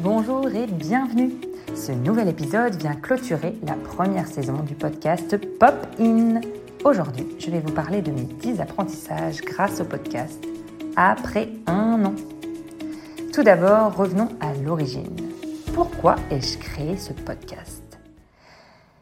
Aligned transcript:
Bonjour 0.00 0.48
et 0.54 0.68
bienvenue. 0.68 1.32
Ce 1.74 1.90
nouvel 1.90 2.28
épisode 2.28 2.76
vient 2.76 2.94
clôturer 2.94 3.58
la 3.66 3.74
première 3.74 4.28
saison 4.28 4.62
du 4.62 4.76
podcast 4.76 5.36
Pop 5.58 5.74
In. 5.98 6.40
Aujourd'hui, 6.84 7.26
je 7.40 7.50
vais 7.50 7.58
vous 7.58 7.72
parler 7.72 8.00
de 8.00 8.12
mes 8.12 8.22
10 8.22 8.60
apprentissages 8.60 9.40
grâce 9.40 9.80
au 9.80 9.84
podcast 9.84 10.40
après 10.94 11.48
un 11.66 12.04
an. 12.04 12.14
Tout 13.34 13.42
d'abord, 13.42 13.96
revenons 13.96 14.28
à 14.40 14.54
l'origine. 14.54 15.16
Pourquoi 15.74 16.14
ai-je 16.30 16.58
créé 16.58 16.96
ce 16.96 17.12
podcast? 17.12 17.98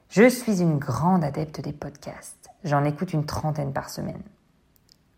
Je 0.09 0.31
suis 0.31 0.63
une 0.63 0.79
grande 0.79 1.25
adepte 1.25 1.61
des 1.61 1.75
podcasts. 1.75 2.49
J'en 2.65 2.85
écoute 2.85 3.13
une 3.13 3.27
trentaine 3.27 3.75
par 3.75 3.91
semaine. 3.91 4.23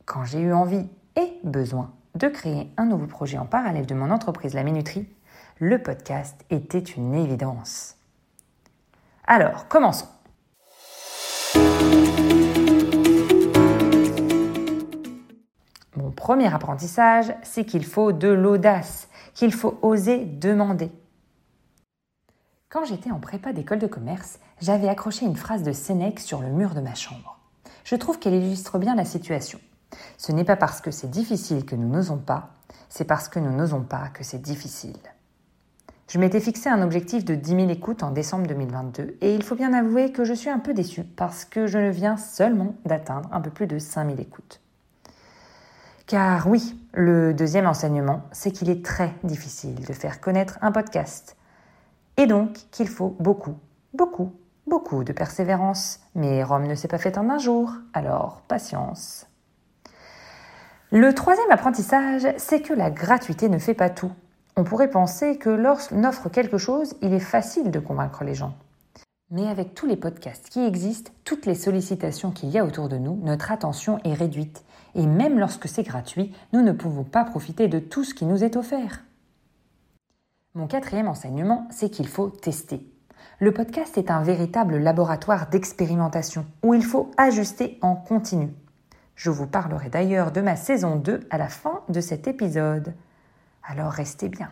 Quand 0.07 0.25
j'ai 0.25 0.41
eu 0.41 0.53
envie 0.53 0.89
et 1.15 1.39
besoin 1.45 1.93
de 2.17 2.27
créer 2.27 2.69
un 2.77 2.87
nouveau 2.87 3.07
projet 3.07 3.39
en 3.39 3.47
parallèle 3.47 3.87
de 3.87 3.95
mon 3.95 4.11
entreprise 4.11 4.55
La 4.55 4.65
Minuterie, 4.65 5.07
le 5.61 5.83
podcast 5.83 6.45
était 6.51 6.79
une 6.79 7.15
évidence. 7.15 7.97
Alors, 9.27 9.67
commençons. 9.67 10.07
Mon 15.97 16.13
premier 16.13 16.53
apprentissage, 16.53 17.35
c'est 17.43 17.65
qu'il 17.65 17.85
faut 17.85 18.13
de 18.13 18.29
l'audace, 18.29 19.09
qu'il 19.35 19.53
faut 19.53 19.79
oser 19.83 20.25
demander. 20.25 20.93
Quand 22.69 22.85
j'étais 22.85 23.11
en 23.11 23.19
prépa 23.19 23.53
d'école 23.53 23.81
de 23.81 23.87
commerce, 23.89 24.39
j'avais 24.61 24.89
accroché 24.89 25.27
une 25.27 25.37
phrase 25.37 25.65
de 25.65 25.73
Sénèque 25.73 26.21
sur 26.21 26.41
le 26.41 26.51
mur 26.51 26.75
de 26.75 26.81
ma 26.81 26.95
chambre. 26.95 27.41
Je 27.83 27.97
trouve 27.97 28.21
qu'elle 28.21 28.35
illustre 28.35 28.79
bien 28.79 28.95
la 28.95 29.05
situation. 29.05 29.59
Ce 30.19 30.31
n'est 30.31 30.45
pas 30.45 30.57
parce 30.57 30.81
que 30.81 30.93
c'est 30.93 31.11
difficile 31.11 31.65
que 31.65 31.75
nous 31.75 31.89
n'osons 31.89 32.19
pas, 32.19 32.51
c'est 32.89 33.07
parce 33.07 33.29
que 33.29 33.41
nous 33.41 33.53
n'osons 33.53 33.83
pas 33.83 34.09
que 34.09 34.23
c'est 34.23 34.43
difficile. 34.43 34.99
Je 36.09 36.19
m'étais 36.19 36.41
fixé 36.41 36.71
un 36.71 36.81
objectif 36.81 37.27
de 37.27 37.35
10 37.35 37.51
000 37.51 37.69
écoutes 37.69 38.03
en 38.03 38.11
décembre 38.11 38.47
2022 38.47 39.19
et 39.21 39.35
il 39.35 39.43
faut 39.43 39.55
bien 39.55 39.75
avouer 39.75 40.11
que 40.11 40.25
je 40.25 40.33
suis 40.33 40.49
un 40.49 40.59
peu 40.59 40.73
déçue 40.73 41.05
parce 41.05 41.45
que 41.45 41.67
je 41.67 41.77
ne 41.77 41.91
viens 41.91 42.17
seulement 42.17 42.77
d'atteindre 42.87 43.29
un 43.31 43.43
peu 43.43 43.51
plus 43.51 43.67
de 43.67 43.79
5 43.79 44.07
000 44.07 44.19
écoutes. 44.19 44.63
Car 46.07 46.49
oui, 46.49 46.81
le 46.95 47.35
deuxième 47.35 47.67
enseignement, 47.67 48.23
c'est 48.33 48.53
qu'il 48.53 48.71
est 48.71 48.83
très 48.83 49.13
difficile 49.23 49.85
de 49.85 49.93
faire 49.93 50.23
connaître 50.23 50.59
un 50.63 50.73
podcast. 50.73 51.37
Et 52.17 52.27
donc 52.27 52.55
qu'il 52.71 52.89
faut 52.89 53.15
beaucoup, 53.21 53.59
beaucoup, 53.93 54.33
beaucoup 54.67 55.05
de 55.05 55.13
persévérance. 55.13 56.01
Mais 56.15 56.43
Rome 56.43 56.67
ne 56.67 56.75
s'est 56.75 56.89
pas 56.89 56.97
faite 56.97 57.19
en 57.19 57.29
un 57.29 57.37
jour, 57.37 57.75
alors 57.93 58.41
patience. 58.49 59.27
Le 60.91 61.15
troisième 61.15 61.51
apprentissage, 61.51 62.27
c'est 62.39 62.63
que 62.63 62.73
la 62.73 62.91
gratuité 62.91 63.51
ne 63.51 63.59
fait 63.59 63.75
pas 63.75 63.91
tout. 63.91 64.13
On 64.59 64.65
pourrait 64.65 64.91
penser 64.91 65.39
que 65.39 65.51
lorsqu'on 65.51 66.03
offre 66.03 66.29
quelque 66.29 66.59
chose, 66.59 66.97
il 67.01 67.15
est 67.15 67.21
facile 67.21 67.71
de 67.71 67.79
convaincre 67.79 68.25
les 68.25 68.35
gens. 68.35 68.57
Mais 69.31 69.47
avec 69.47 69.73
tous 69.73 69.87
les 69.87 69.95
podcasts 69.95 70.49
qui 70.49 70.67
existent, 70.67 71.13
toutes 71.23 71.47
les 71.47 71.55
sollicitations 71.55 72.33
qu'il 72.33 72.49
y 72.49 72.59
a 72.59 72.65
autour 72.65 72.89
de 72.89 72.99
nous, 72.99 73.21
notre 73.23 73.53
attention 73.53 74.01
est 74.03 74.15
réduite. 74.15 74.65
Et 74.97 75.07
même 75.07 75.39
lorsque 75.39 75.69
c'est 75.69 75.85
gratuit, 75.85 76.35
nous 76.53 76.61
ne 76.61 76.73
pouvons 76.73 77.05
pas 77.05 77.23
profiter 77.23 77.69
de 77.69 77.79
tout 77.79 78.03
ce 78.03 78.15
qui 78.15 78.25
nous 78.25 78.43
est 78.43 78.57
offert. 78.57 79.05
Mon 80.55 80.67
quatrième 80.67 81.07
enseignement, 81.07 81.69
c'est 81.71 81.91
qu'il 81.91 82.09
faut 82.09 82.29
tester. 82.29 82.85
Le 83.39 83.55
podcast 83.55 83.97
est 83.97 84.11
un 84.11 84.25
véritable 84.25 84.79
laboratoire 84.79 85.51
d'expérimentation 85.51 86.47
où 86.65 86.75
il 86.75 86.85
faut 86.85 87.13
ajuster 87.17 87.79
en 87.81 87.95
continu. 87.95 88.53
Je 89.15 89.31
vous 89.31 89.47
parlerai 89.47 89.89
d'ailleurs 89.89 90.33
de 90.33 90.41
ma 90.41 90.57
saison 90.57 90.97
2 90.97 91.29
à 91.31 91.39
la 91.39 91.49
fin 91.49 91.83
de 91.89 92.01
cet 92.01 92.27
épisode. 92.27 92.93
Alors 93.71 93.93
restez 93.93 94.31
bien. 94.31 94.51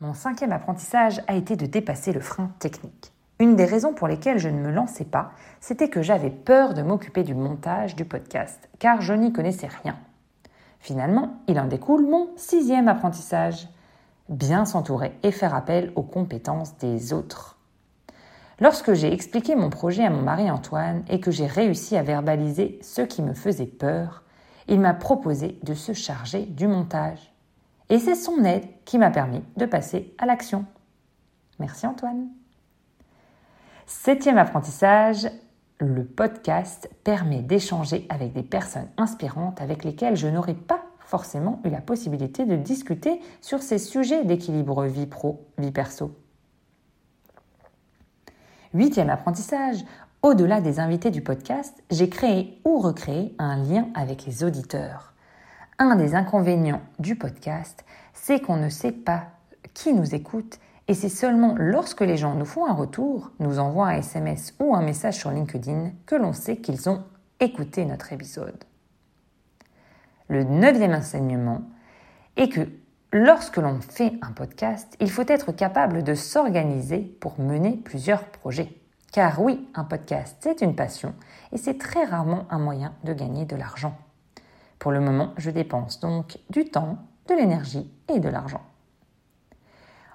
Mon 0.00 0.12
cinquième 0.12 0.50
apprentissage 0.50 1.22
a 1.28 1.34
été 1.34 1.54
de 1.54 1.66
dépasser 1.66 2.12
le 2.12 2.18
frein 2.18 2.50
technique. 2.58 3.12
Une 3.38 3.54
des 3.54 3.64
raisons 3.64 3.94
pour 3.94 4.08
lesquelles 4.08 4.38
je 4.38 4.48
ne 4.48 4.58
me 4.58 4.72
lançais 4.72 5.04
pas, 5.04 5.30
c'était 5.60 5.88
que 5.88 6.02
j'avais 6.02 6.30
peur 6.30 6.74
de 6.74 6.82
m'occuper 6.82 7.22
du 7.22 7.34
montage 7.34 7.94
du 7.94 8.04
podcast, 8.04 8.68
car 8.80 9.02
je 9.02 9.14
n'y 9.14 9.32
connaissais 9.32 9.68
rien. 9.84 9.96
Finalement, 10.80 11.36
il 11.46 11.60
en 11.60 11.66
découle 11.66 12.04
mon 12.04 12.30
sixième 12.36 12.88
apprentissage. 12.88 13.68
Bien 14.28 14.64
s'entourer 14.64 15.16
et 15.22 15.30
faire 15.30 15.54
appel 15.54 15.92
aux 15.94 16.02
compétences 16.02 16.76
des 16.78 17.12
autres. 17.12 17.58
Lorsque 18.58 18.94
j'ai 18.94 19.12
expliqué 19.12 19.54
mon 19.54 19.70
projet 19.70 20.04
à 20.04 20.10
mon 20.10 20.22
mari 20.22 20.50
Antoine 20.50 21.04
et 21.08 21.20
que 21.20 21.30
j'ai 21.30 21.46
réussi 21.46 21.96
à 21.96 22.02
verbaliser 22.02 22.80
ce 22.82 23.02
qui 23.02 23.22
me 23.22 23.34
faisait 23.34 23.66
peur, 23.66 24.24
il 24.66 24.80
m'a 24.80 24.94
proposé 24.94 25.60
de 25.62 25.74
se 25.74 25.92
charger 25.92 26.46
du 26.46 26.66
montage. 26.66 27.33
Et 27.90 27.98
c'est 27.98 28.14
son 28.14 28.44
aide 28.44 28.64
qui 28.84 28.98
m'a 28.98 29.10
permis 29.10 29.42
de 29.56 29.66
passer 29.66 30.14
à 30.18 30.26
l'action. 30.26 30.64
Merci 31.58 31.86
Antoine. 31.86 32.28
Septième 33.86 34.38
apprentissage, 34.38 35.28
le 35.78 36.04
podcast 36.04 36.88
permet 37.04 37.42
d'échanger 37.42 38.06
avec 38.08 38.32
des 38.32 38.42
personnes 38.42 38.88
inspirantes 38.96 39.60
avec 39.60 39.84
lesquelles 39.84 40.16
je 40.16 40.28
n'aurais 40.28 40.54
pas 40.54 40.82
forcément 41.00 41.60
eu 41.64 41.70
la 41.70 41.80
possibilité 41.80 42.46
de 42.46 42.56
discuter 42.56 43.20
sur 43.40 43.62
ces 43.62 43.78
sujets 43.78 44.24
d'équilibre 44.24 44.84
vie 44.84 45.06
pro, 45.06 45.46
vie 45.58 45.70
perso. 45.70 46.16
Huitième 48.72 49.10
apprentissage, 49.10 49.84
au-delà 50.22 50.60
des 50.60 50.80
invités 50.80 51.10
du 51.10 51.22
podcast, 51.22 51.82
j'ai 51.90 52.08
créé 52.08 52.60
ou 52.64 52.78
recréé 52.78 53.34
un 53.38 53.56
lien 53.56 53.88
avec 53.94 54.24
les 54.26 54.42
auditeurs. 54.42 55.13
Un 55.78 55.96
des 55.96 56.14
inconvénients 56.14 56.82
du 56.98 57.16
podcast, 57.16 57.84
c'est 58.12 58.40
qu'on 58.40 58.56
ne 58.56 58.68
sait 58.68 58.92
pas 58.92 59.26
qui 59.74 59.92
nous 59.92 60.14
écoute 60.14 60.58
et 60.86 60.94
c'est 60.94 61.08
seulement 61.08 61.54
lorsque 61.58 62.02
les 62.02 62.16
gens 62.16 62.34
nous 62.34 62.44
font 62.44 62.66
un 62.66 62.74
retour, 62.74 63.30
nous 63.40 63.58
envoient 63.58 63.88
un 63.88 63.98
SMS 63.98 64.54
ou 64.60 64.74
un 64.74 64.82
message 64.82 65.16
sur 65.16 65.30
LinkedIn 65.30 65.90
que 66.06 66.14
l'on 66.14 66.32
sait 66.32 66.58
qu'ils 66.58 66.88
ont 66.88 67.02
écouté 67.40 67.84
notre 67.84 68.12
épisode. 68.12 68.64
Le 70.28 70.44
neuvième 70.44 70.94
enseignement 70.94 71.62
est 72.36 72.48
que 72.48 72.68
Lorsque 73.16 73.58
l'on 73.58 73.80
fait 73.80 74.14
un 74.22 74.32
podcast, 74.32 74.96
il 74.98 75.08
faut 75.08 75.22
être 75.28 75.52
capable 75.52 76.02
de 76.02 76.16
s'organiser 76.16 76.98
pour 76.98 77.38
mener 77.38 77.76
plusieurs 77.76 78.24
projets. 78.24 78.74
Car 79.12 79.40
oui, 79.40 79.68
un 79.76 79.84
podcast, 79.84 80.36
c'est 80.40 80.62
une 80.62 80.74
passion 80.74 81.14
et 81.52 81.56
c'est 81.56 81.78
très 81.78 82.02
rarement 82.02 82.44
un 82.50 82.58
moyen 82.58 82.92
de 83.04 83.12
gagner 83.12 83.44
de 83.44 83.54
l'argent. 83.54 83.96
Pour 84.84 84.92
le 84.92 85.00
moment, 85.00 85.32
je 85.38 85.48
dépense 85.48 85.98
donc 85.98 86.36
du 86.50 86.66
temps, 86.66 86.98
de 87.26 87.34
l'énergie 87.34 87.90
et 88.14 88.20
de 88.20 88.28
l'argent. 88.28 88.60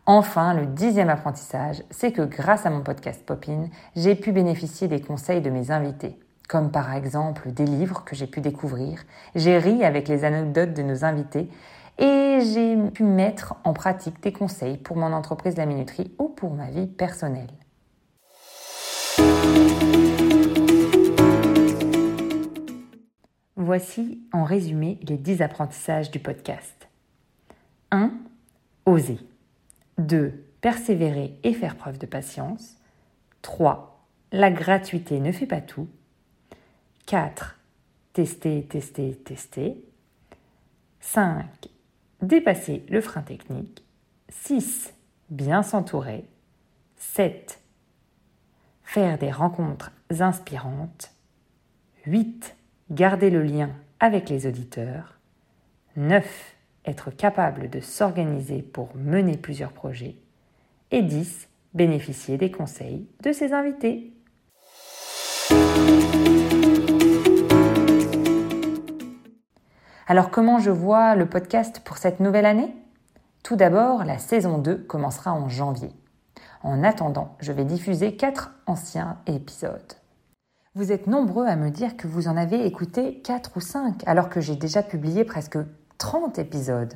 Enfin, 0.06 0.54
le 0.54 0.68
dixième 0.68 1.10
apprentissage, 1.10 1.82
c'est 1.90 2.12
que 2.12 2.22
grâce 2.22 2.68
à 2.68 2.70
mon 2.70 2.82
podcast 2.82 3.26
Popin, 3.26 3.70
j'ai 3.96 4.14
pu 4.14 4.32
bénéficier 4.32 4.88
des 4.88 5.02
conseils 5.02 5.42
de 5.42 5.50
mes 5.50 5.72
invités, 5.72 6.20
comme 6.48 6.70
par 6.70 6.94
exemple 6.94 7.52
des 7.52 7.66
livres 7.66 8.04
que 8.06 8.16
j'ai 8.16 8.28
pu 8.28 8.42
découvrir. 8.42 9.02
J'ai 9.34 9.58
ri 9.58 9.84
avec 9.84 10.08
les 10.08 10.24
anecdotes 10.24 10.76
de 10.76 10.84
nos 10.84 11.04
invités 11.04 11.50
et 11.98 12.38
j'ai 12.54 12.78
pu 12.92 13.02
mettre 13.02 13.56
en 13.64 13.74
pratique 13.74 14.22
des 14.22 14.34
conseils 14.34 14.78
pour 14.78 14.98
mon 14.98 15.14
entreprise 15.14 15.58
La 15.58 15.66
Minuterie 15.66 16.14
ou 16.20 16.30
pour 16.30 16.54
ma 16.54 16.70
vie 16.70 16.86
personnelle. 16.86 17.50
Voici 23.70 24.20
en 24.34 24.46
résumé 24.46 24.98
les 25.04 25.16
10 25.16 25.44
apprentissages 25.44 26.10
du 26.10 26.18
podcast. 26.18 26.90
1. 27.92 28.12
Oser. 28.88 29.20
2. 30.00 30.44
Persévérer 30.60 31.38
et 31.44 31.54
faire 31.54 31.76
preuve 31.76 32.00
de 32.00 32.08
patience. 32.08 32.78
3. 33.44 34.08
La 34.32 34.50
gratuité 34.50 35.20
ne 35.20 35.32
fait 35.32 35.46
pas 35.46 35.62
tout. 35.62 35.88
4. 37.06 37.60
Tester, 38.14 38.64
tester, 38.64 39.14
tester. 39.24 39.86
5 41.00 41.46
dépasser 42.24 42.84
le 42.90 43.02
frein 43.02 43.22
technique. 43.22 43.84
6. 44.30 44.96
Bien 45.30 45.62
s'entourer. 45.62 46.26
7. 46.98 47.60
Faire 48.82 49.20
des 49.20 49.30
rencontres 49.30 49.92
inspirantes. 50.10 51.12
8. 52.08 52.56
Garder 52.92 53.30
le 53.30 53.44
lien 53.44 53.70
avec 54.00 54.30
les 54.30 54.48
auditeurs. 54.48 55.20
9. 55.96 56.56
Être 56.88 57.12
capable 57.12 57.70
de 57.70 57.82
s'organiser 57.82 58.64
pour 58.64 58.90
mener 58.96 59.38
plusieurs 59.38 59.74
projets. 59.74 60.16
Et 60.90 61.04
10. 61.04 61.50
Bénéficier 61.76 62.40
des 62.40 62.50
conseils 62.50 63.08
de 63.22 63.32
ses 63.32 63.54
invités. 63.54 64.12
Alors 70.08 70.32
comment 70.32 70.58
je 70.58 70.72
vois 70.72 71.14
le 71.14 71.30
podcast 71.30 71.82
pour 71.86 71.98
cette 71.98 72.20
nouvelle 72.20 72.48
année? 72.48 72.76
Tout 73.44 73.56
d'abord, 73.56 74.04
la 74.04 74.18
saison 74.18 74.58
2 74.58 74.78
commencera 74.78 75.32
en 75.32 75.48
janvier. 75.48 75.92
En 76.64 76.84
attendant, 76.84 77.38
je 77.40 77.52
vais 77.52 77.66
diffuser 77.66 78.16
4 78.16 78.52
anciens 78.66 79.20
épisodes. 79.28 79.99
Vous 80.76 80.92
êtes 80.92 81.08
nombreux 81.08 81.48
à 81.48 81.56
me 81.56 81.72
dire 81.72 81.98
que 81.98 82.06
vous 82.06 82.28
en 82.28 82.38
avez 82.38 82.64
écouté 82.64 83.22
4 83.24 83.58
ou 83.58 83.60
5 83.60 84.04
alors 84.06 84.30
que 84.30 84.40
j'ai 84.40 84.56
déjà 84.56 84.84
publié 84.84 85.24
presque 85.24 85.58
30 85.98 86.38
épisodes. 86.38 86.94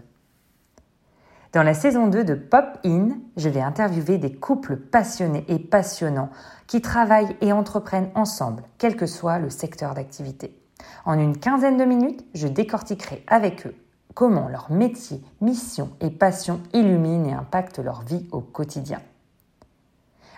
Dans 1.54 1.64
la 1.64 1.74
saison 1.74 2.06
2 2.06 2.24
de 2.24 2.36
Pop 2.36 2.66
In, 2.86 3.18
je 3.36 3.50
vais 3.50 3.62
interviewer 3.62 4.20
des 4.20 4.36
couples 4.36 4.78
passionnés 4.78 5.44
et 5.48 5.58
passionnants 5.58 6.30
qui 6.68 6.82
travaillent 6.82 7.36
et 7.42 7.52
entreprennent 7.52 8.12
ensemble, 8.14 8.62
quel 8.78 8.96
que 8.96 9.08
soit 9.08 9.40
le 9.40 9.50
secteur 9.50 9.96
d'activité. 9.96 10.56
En 11.04 11.18
une 11.18 11.40
quinzaine 11.40 11.78
de 11.78 11.86
minutes, 11.86 12.24
je 12.36 12.48
décortiquerai 12.48 13.24
avec 13.26 13.66
eux 13.66 13.76
comment 14.14 14.50
leur 14.50 14.72
métier, 14.72 15.20
mission 15.42 15.90
et 16.00 16.12
passion 16.12 16.62
illuminent 16.74 17.28
et 17.28 17.34
impactent 17.34 17.80
leur 17.80 18.04
vie 18.04 18.28
au 18.32 18.40
quotidien. 18.40 19.02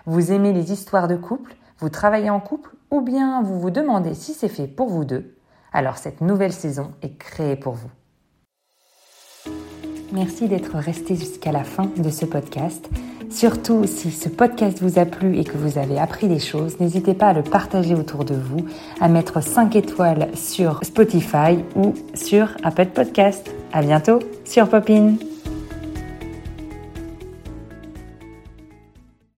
Vous 0.05 0.31
aimez 0.31 0.53
les 0.53 0.71
histoires 0.71 1.09
de 1.09 1.17
couple 1.17 1.57
Vous 1.79 1.89
travaillez 1.89 2.29
en 2.29 2.39
couple 2.39 2.74
Ou 2.95 3.01
bien 3.01 3.41
vous 3.41 3.59
vous 3.59 3.71
demandez 3.71 4.13
si 4.13 4.31
c'est 4.31 4.47
fait 4.47 4.67
pour 4.67 4.87
vous 4.87 5.03
deux 5.03 5.35
Alors 5.73 5.97
cette 5.97 6.21
nouvelle 6.21 6.53
saison 6.53 6.93
est 7.01 7.17
créée 7.17 7.57
pour 7.57 7.73
vous. 7.73 7.89
Merci 10.13 10.47
d'être 10.47 10.77
resté 10.77 11.17
jusqu'à 11.17 11.51
la 11.51 11.65
fin 11.65 11.91
de 11.97 12.09
ce 12.09 12.25
podcast. 12.25 12.87
Surtout, 13.29 13.85
si 13.85 14.11
ce 14.11 14.29
podcast 14.29 14.81
vous 14.81 14.97
a 14.97 15.03
plu 15.03 15.37
et 15.37 15.43
que 15.43 15.57
vous 15.57 15.77
avez 15.77 15.99
appris 15.99 16.29
des 16.29 16.39
choses, 16.39 16.79
n'hésitez 16.79 17.15
pas 17.15 17.27
à 17.27 17.33
le 17.33 17.43
partager 17.43 17.95
autour 17.95 18.23
de 18.23 18.35
vous, 18.35 18.65
à 19.01 19.09
mettre 19.09 19.43
5 19.43 19.75
étoiles 19.75 20.29
sur 20.33 20.79
Spotify 20.81 21.65
ou 21.75 21.93
sur 22.13 22.55
Apple 22.63 22.91
Podcast. 22.93 23.53
À 23.73 23.81
bientôt 23.81 24.19
sur 24.45 24.69
Popin. 24.69 25.15